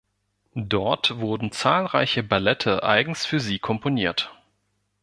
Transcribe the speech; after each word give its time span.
Dort 0.55 1.19
wurden 1.19 1.51
zahlreiche 1.51 2.23
Ballette 2.23 2.81
eigens 2.81 3.23
für 3.23 3.39
sie 3.39 3.59
komponiert. 3.59 4.33